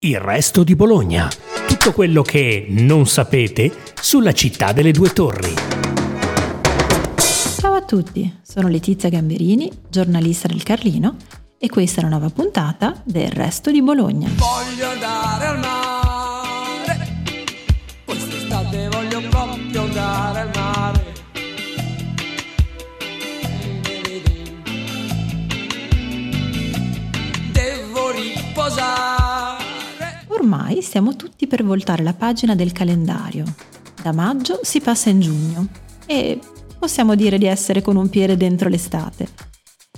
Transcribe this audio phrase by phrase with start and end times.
[0.00, 1.28] Il resto di Bologna.
[1.66, 5.52] Tutto quello che non sapete sulla città delle due torri.
[7.58, 11.16] Ciao a tutti, sono Letizia Gamberini, giornalista del Carlino
[11.58, 14.30] e questa è una nuova puntata del resto di Bologna.
[14.36, 15.27] Voglio andare
[30.68, 33.42] Ormai stiamo tutti per voltare la pagina del calendario.
[34.02, 35.66] Da maggio si passa in giugno
[36.04, 36.38] e
[36.78, 39.28] possiamo dire di essere con un piede dentro l'estate.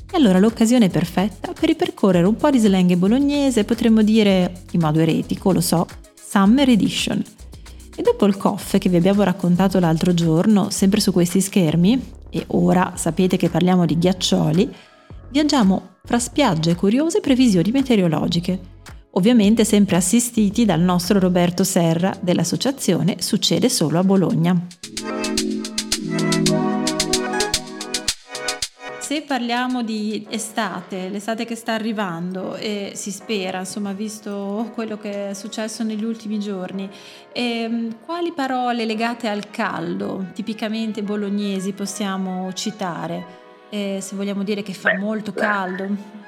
[0.08, 4.80] E allora l'occasione è perfetta per ripercorrere un po' di slang bolognese, potremmo dire, in
[4.80, 7.20] modo eretico, lo so, Summer Edition.
[7.96, 12.00] E dopo il coff che vi abbiamo raccontato l'altro giorno, sempre su questi schermi,
[12.30, 14.72] e ora sapete che parliamo di ghiaccioli,
[15.30, 18.78] viaggiamo fra spiagge curiose e previsioni meteorologiche.
[19.12, 24.66] Ovviamente sempre assistiti dal nostro Roberto Serra dell'associazione Succede solo a Bologna.
[29.00, 35.30] Se parliamo di estate, l'estate che sta arrivando e si spera, insomma, visto quello che
[35.30, 36.88] è successo negli ultimi giorni,
[37.32, 43.38] ehm, quali parole legate al caldo, tipicamente bolognesi, possiamo citare?
[43.70, 46.19] Eh, se vogliamo dire che fa molto caldo.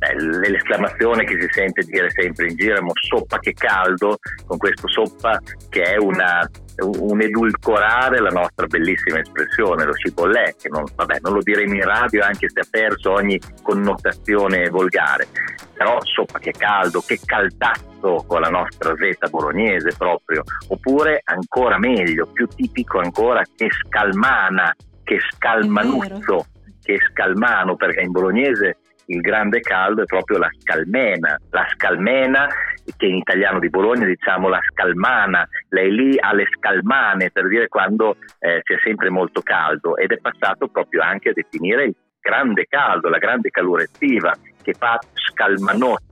[0.00, 0.14] Beh,
[0.48, 4.88] l'esclamazione che si sente dire sempre in giro è "Mo soppa che caldo, con questo
[4.88, 6.48] soppa che è una,
[6.78, 11.84] un edulcorare la nostra bellissima espressione, lo cipollè, che non, vabbè, non lo diremo in
[11.84, 15.26] radio anche se ha perso ogni connotazione volgare,
[15.74, 22.24] però soppa che caldo, che caldazzo con la nostra zeta bolognese proprio, oppure ancora meglio,
[22.32, 26.46] più tipico ancora, che scalmana, che scalmanuzzo,
[26.82, 28.78] che scalmano, perché in bolognese
[29.10, 32.48] il grande caldo è proprio la scalmena, la scalmena
[32.96, 37.68] che in italiano di Bologna diciamo la scalmana, lei lì ha le scalmane per dire
[37.68, 42.66] quando eh, c'è sempre molto caldo ed è passato proprio anche a definire il grande
[42.68, 46.02] caldo, la grande calore estiva che fa scalmanot,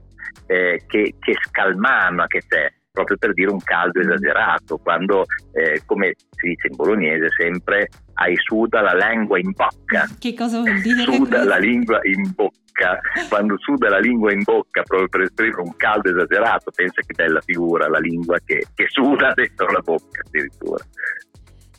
[0.46, 6.14] eh, che, che scalmana che c'è proprio per dire un caldo esagerato, quando eh, come
[6.30, 11.04] si dice in bolognese sempre hai suda la lingua in bocca, Che cosa vuol dire?
[11.04, 12.98] suda la lingua in bocca,
[13.28, 17.40] quando suda la lingua in bocca proprio per esprimere un caldo esagerato, pensa che bella
[17.40, 20.84] figura la lingua che, che suda dentro la bocca addirittura.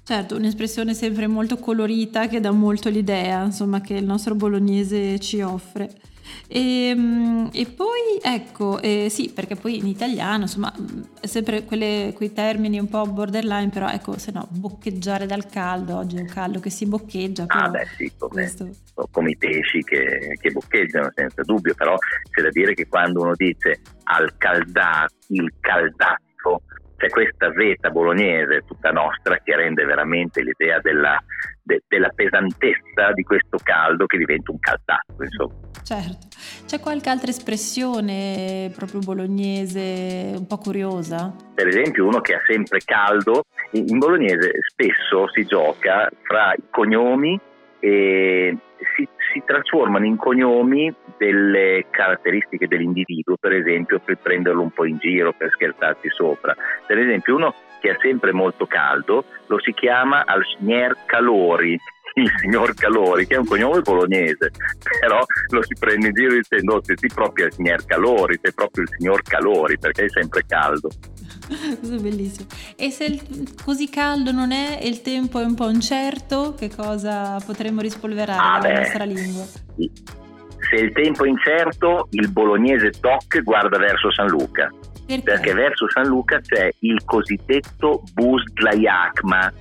[0.03, 5.41] Certo, un'espressione sempre molto colorita che dà molto l'idea, insomma, che il nostro bolognese ci
[5.41, 5.89] offre.
[6.47, 12.11] E, mm, e poi ecco, eh, sì, perché poi in italiano, insomma, mm, sempre quelle-
[12.15, 16.27] quei termini un po' borderline, però ecco, se no, boccheggiare dal caldo, oggi è un
[16.27, 18.51] caldo che si boccheggia, però Ah beh sì, come,
[19.11, 21.95] come i pesci che, che boccheggiano senza dubbio, però
[22.31, 26.23] c'è da dire che quando uno dice al caldato, il caldazzo,
[26.99, 31.17] c'è questa veta bolognese tutta nostra che rende veramente l'idea della,
[31.63, 35.53] de- della pesantezza di questo caldo che diventa un caldazzo, insomma.
[35.81, 36.27] Certo.
[36.65, 41.33] C'è qualche altra espressione proprio bolognese un po' curiosa?
[41.59, 46.63] per esempio uno che ha sempre caldo, in in bolognese spesso si gioca fra i
[46.69, 47.37] cognomi
[47.79, 48.57] e
[48.95, 54.97] si, si trasformano in cognomi delle caratteristiche dell'individuo, per esempio per prenderlo un po' in
[54.97, 56.55] giro, per scherzarci sopra.
[56.85, 61.77] Per esempio uno che ha sempre molto caldo lo si chiama al signor Calori,
[62.21, 64.51] il signor Calori, che è un cognome bolognese,
[64.99, 65.19] però
[65.49, 68.89] lo si prende in giro dicendo "Oh, sei proprio il signor Calori, sei proprio il
[68.97, 70.89] signor Calori perché è sempre caldo.
[71.47, 72.47] Questo è bellissimo.
[72.75, 76.69] E se il- così caldo non è e il tempo è un po' incerto, che
[76.73, 78.73] cosa potremmo rispolverare Ah, beh.
[78.79, 79.43] nostra lingua?
[80.69, 84.69] Se il tempo è incerto, il bolognese doc guarda verso San Luca,
[85.15, 85.23] Perché?
[85.23, 89.51] perché verso San Luca c'è il cosiddetto bus dlayakma.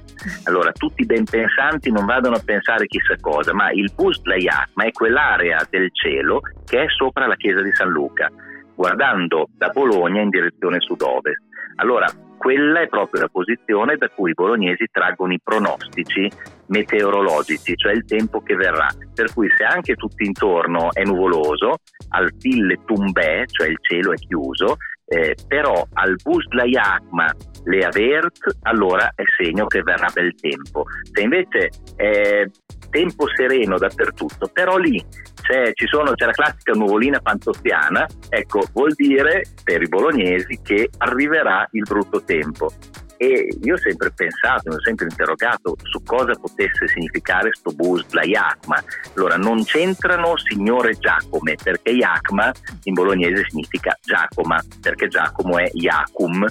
[0.44, 4.84] Allora, tutti i ben pensanti non vadano a pensare chissà cosa, ma il bus dlayakma
[4.84, 8.31] è quell'area del cielo che è sopra la chiesa di San Luca,
[8.75, 11.43] guardando da Bologna in direzione sud-ovest.
[11.76, 12.06] Allora,
[12.37, 16.31] quella è proprio la posizione da cui i bolognesi traggono i pronostici
[16.67, 18.88] meteorologici, cioè il tempo che verrà.
[19.14, 21.78] Per cui se anche tutto intorno è nuvoloso,
[22.11, 24.76] al Tille Tumbè, cioè il cielo è chiuso,
[25.08, 27.34] eh, però al Bus Layakma
[27.64, 30.84] le avert, allora è segno che verrà bel tempo.
[31.12, 32.44] Se invece è
[32.90, 35.05] tempo sereno dappertutto, però lì
[35.40, 41.66] c'è, sono, c'è la classica nuvolina pantozziana, ecco, vuol dire per i bolognesi che arriverà
[41.72, 42.70] il brutto tempo.
[43.19, 48.23] E io ho sempre pensato, mi ho sempre interrogato su cosa potesse significare sto Busla
[48.23, 48.82] Iacma.
[49.17, 52.50] Allora, non c'entrano signore Giacome, perché Iacma
[52.85, 56.47] in bolognese significa Giacoma, perché Giacomo è Iacum.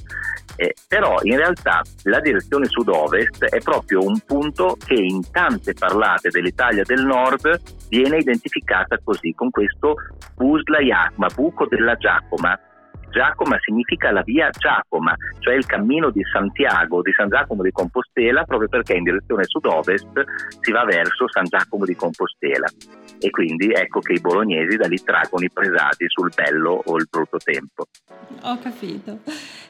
[0.60, 6.30] Eh, però in realtà la direzione sud-ovest è proprio un punto che in tante parlate
[6.30, 9.96] dell'Italia del nord viene identificata così, con questo
[10.36, 12.60] Busla Iacma, buco della Giacoma,
[13.18, 18.44] Giacoma significa la via Giacoma, cioè il cammino di Santiago, di San Giacomo di Compostela,
[18.44, 20.24] proprio perché in direzione sud-ovest
[20.62, 22.68] si va verso San Giacomo di Compostela.
[23.19, 27.08] E quindi ecco che i bolognesi da lì traggono i presagi sul bello o il
[27.10, 27.88] brutto tempo.
[28.44, 29.18] Ho capito.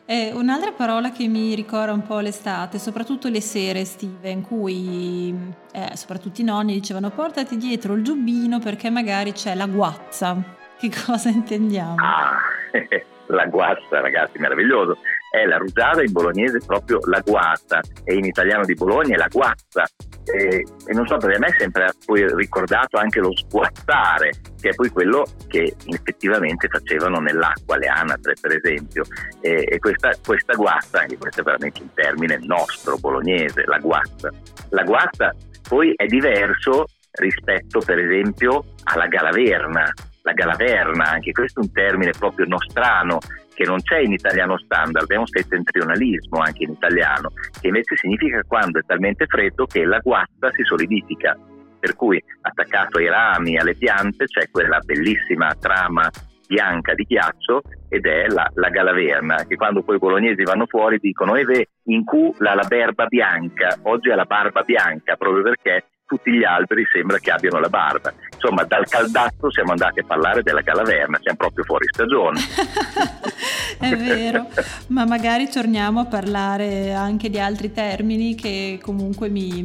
[0.06, 5.34] Eh, un'altra parola che mi ricorda un po' l'estate, soprattutto le sere estive, in cui
[5.72, 10.36] eh, soprattutto i nonni dicevano portati dietro il giubbino perché magari c'è la guazza.
[10.78, 11.96] Che cosa intendiamo?
[11.96, 12.40] Ah,
[13.28, 14.98] la guazza, ragazzi, meraviglioso.
[15.30, 19.28] È la rugiada in bolognese proprio la guazza e in italiano di Bologna è la
[19.30, 19.84] guazza.
[20.24, 24.70] E, e, non so, perché a me è sempre poi ricordato anche lo sguazzare, che
[24.70, 29.04] è poi quello che effettivamente facevano nell'acqua le anatre, per esempio.
[29.42, 34.30] E, e questa, questa guazza, anche questo è veramente un termine nostro bolognese, la guazza.
[34.70, 35.34] La guazza
[35.68, 36.86] poi è diverso
[37.20, 39.92] rispetto, per esempio, alla galaverna
[40.28, 43.20] la galaverna, anche questo è un termine proprio nostrano
[43.54, 48.44] che non c'è in italiano standard, è un settentrionalismo anche in italiano, che invece significa
[48.46, 51.36] quando è talmente freddo che la guazza si solidifica,
[51.80, 56.08] per cui attaccato ai rami, alle piante c'è quella bellissima trama
[56.46, 61.00] bianca di ghiaccio ed è la, la galaverna, che quando poi i bolognesi vanno fuori
[61.00, 65.86] dicono Eve in Q la, la berba bianca, oggi è la barba bianca, proprio perché
[66.07, 68.13] tutti gli alberi sembra che abbiano la barba.
[68.33, 72.39] Insomma, dal caldazzo siamo andati a parlare della calaverna, siamo proprio fuori stagione.
[73.77, 74.48] È vero,
[74.88, 79.62] ma magari torniamo a parlare anche di altri termini che comunque mi,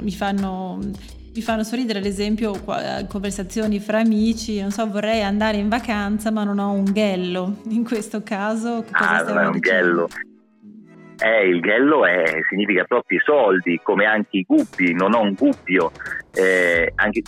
[0.00, 0.78] mi fanno
[1.36, 2.58] mi fanno sorridere, ad esempio,
[3.08, 7.58] conversazioni fra amici, non so, vorrei andare in vacanza ma non ho un ghello.
[7.68, 10.08] In questo caso, cosa ah, non è un ghello.
[11.18, 15.32] Eh, il ghello è, significa proprio i soldi, come anche i gubbi, non ho un
[15.32, 15.90] gubbio,
[16.34, 17.22] eh, anche,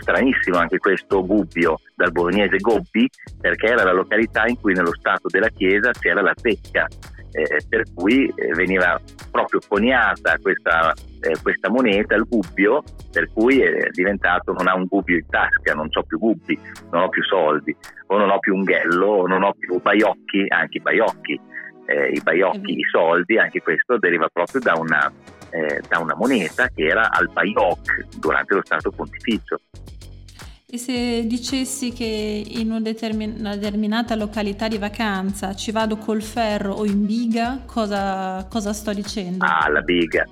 [0.00, 3.08] stranissimo anche questo gubbio dal bolognese gobbi,
[3.40, 6.86] perché era la località in cui nello stato della chiesa c'era la zecca,
[7.32, 8.98] eh, per cui eh, veniva
[9.30, 12.82] proprio coniata questa, eh, questa, moneta, il gubbio,
[13.12, 16.58] per cui è diventato non ha un gubbio in tasca, non ho più gubbi,
[16.90, 20.46] non ho più soldi, o non ho più un ghello, o non ho più baiocchi,
[20.48, 21.38] anche baiocchi
[21.86, 25.10] eh, i baiocchi, i soldi, anche questo deriva proprio da una,
[25.50, 29.60] eh, da una moneta che era al baioc durante lo Stato Pontificio.
[30.68, 36.84] E se dicessi che in una, determinata località di vacanza ci vado col ferro o
[36.84, 39.44] in biga, cosa, cosa sto dicendo?
[39.44, 40.26] Ah, la biga.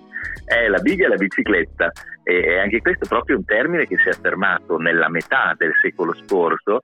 [0.47, 1.93] Eh, la biga è la bicicletta
[2.25, 6.15] e anche questo è proprio un termine che si è affermato nella metà del secolo
[6.15, 6.81] scorso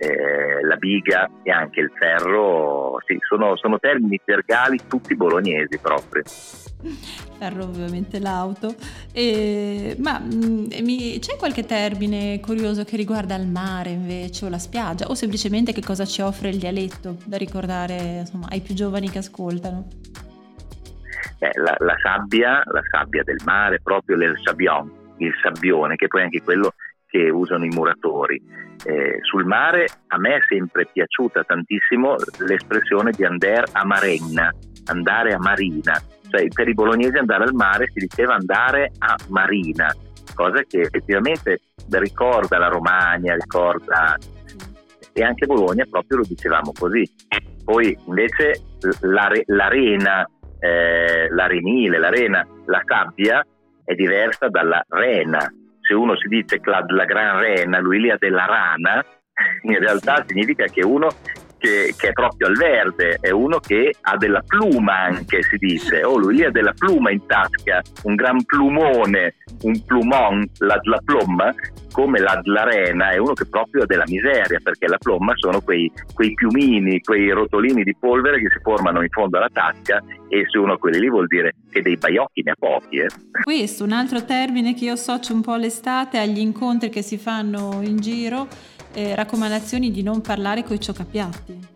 [0.00, 6.22] eh, la biga e anche il ferro, sì, sono, sono termini tergali tutti bolognesi proprio.
[7.38, 8.74] Ferro ovviamente l'auto,
[9.12, 14.58] e, ma mh, mm, c'è qualche termine curioso che riguarda il mare invece o la
[14.58, 19.10] spiaggia o semplicemente che cosa ci offre il dialetto da ricordare insomma, ai più giovani
[19.10, 19.86] che ascoltano?
[21.40, 26.22] Eh, la, la, sabbia, la sabbia del mare, proprio il sabbion, il sabbione, che poi
[26.22, 26.72] anche quello
[27.10, 28.40] che usano i muratori.
[28.84, 32.14] Eh, sul mare a me è sempre piaciuta tantissimo
[32.46, 34.50] l'espressione di andare a marenna,
[34.86, 36.00] andare a marina,
[36.30, 39.92] cioè per i bolognesi andare al mare si diceva andare a marina,
[40.34, 44.16] cosa che effettivamente ricorda la Romagna, ricorda
[45.12, 47.02] e anche Bologna proprio lo dicevamo così.
[47.64, 48.62] Poi invece
[49.00, 50.26] l'arena,
[50.58, 53.44] eh, l'arenile, l'arena, la sabbia
[53.84, 55.52] è diversa dalla rena,
[55.90, 59.04] se uno si dice Clad la Gran Rena, lui lì ha della rana,
[59.62, 61.08] in realtà significa che uno
[61.60, 66.02] che, che, è proprio al verde, è uno che ha della pluma anche, si dice,
[66.02, 71.54] oh lui ha della pluma in tasca, un gran plumone, un plumon, la, la plomma,
[71.92, 75.90] come la, l'arena è uno che proprio ha della miseria, perché la plomma sono quei,
[76.14, 80.58] quei piumini, quei rotolini di polvere che si formano in fondo alla tasca e se
[80.58, 82.98] uno ha quelli lì vuol dire che dei baiocchi ne ha pochi.
[82.98, 83.08] Eh.
[83.42, 87.80] Questo, un altro termine che io associo un po' all'estate, agli incontri che si fanno
[87.82, 88.46] in giro,
[88.92, 91.68] eh, raccomandazioni di non parlare con i cioccapiatti.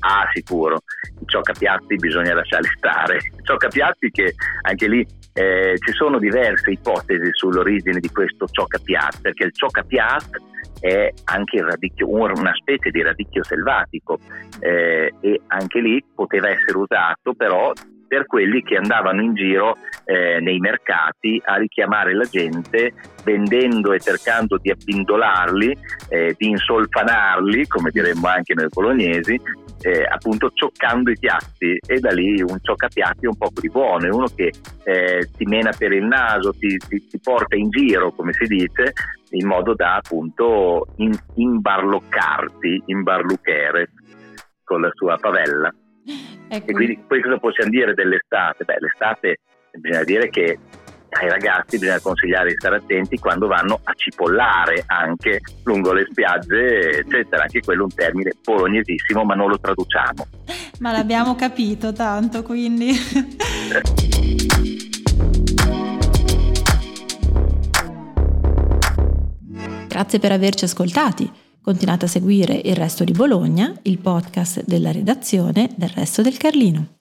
[0.00, 0.78] Ah, sicuro,
[1.20, 3.16] i cioccapiatti bisogna lasciarli stare.
[3.16, 9.44] I cioccapiatti che anche lì eh, ci sono diverse ipotesi sull'origine di questo cioccapiat, perché
[9.44, 10.40] il cioccapiat
[10.80, 14.18] è anche radicchio, una specie di radicchio selvatico
[14.60, 17.72] eh, e anche lì poteva essere usato però
[18.08, 24.00] per quelli che andavano in giro eh, nei mercati a richiamare la gente vendendo e
[24.00, 25.76] cercando di abbindolarli,
[26.08, 29.38] eh, di insolfanarli, come diremmo anche noi bolognesi,
[29.82, 34.10] eh, appunto cioccando i piatti e da lì un cioccapiatti un po' di buono, è
[34.10, 34.50] uno che
[34.84, 38.92] eh, ti mena per il naso, ti, ti, ti, porta in giro, come si dice,
[39.30, 43.90] in modo da appunto in, imbarloccarti, imbarluchere
[44.64, 45.72] con la sua favella.
[46.48, 46.70] Ecco.
[46.70, 48.64] E quindi poi cosa possiamo dire dell'estate?
[48.64, 49.40] Beh, l'estate
[49.72, 50.58] bisogna dire che
[51.10, 56.98] ai ragazzi bisogna consigliare di stare attenti quando vanno a cipollare anche lungo le spiagge,
[56.98, 57.42] eccetera.
[57.42, 60.26] Anche quello è un termine bolognesissimo, ma non lo traduciamo.
[60.80, 62.92] Ma l'abbiamo capito tanto, quindi.
[69.88, 71.47] Grazie per averci ascoltati.
[71.68, 76.96] Continuate a seguire il resto di Bologna, il podcast della redazione del resto del Carlino.